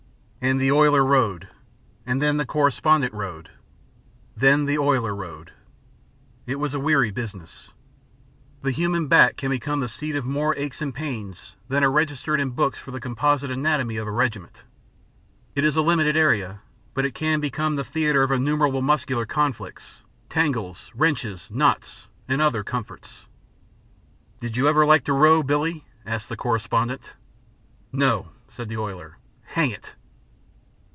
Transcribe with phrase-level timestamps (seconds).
[0.43, 1.49] And the oiler rowed,
[2.03, 3.49] and then the correspondent rowed.
[4.35, 5.51] Then the oiler rowed.
[6.47, 7.69] It was a weary business.
[8.63, 12.39] The human back can become the seat of more aches and pains than are registered
[12.39, 14.63] in books for the composite anatomy of a regiment.
[15.53, 16.61] It is a limited area,
[16.95, 22.63] but it can become the theatre of innumerable muscular conflicts, tangles, wrenches, knots, and other
[22.63, 23.27] comforts.
[24.39, 27.13] "Did you ever like to row, Billie?" asked the correspondent.
[27.91, 29.19] "No," said the oiler.
[29.43, 29.93] "Hang it!"